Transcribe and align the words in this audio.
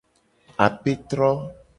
Apetro. 0.67 1.29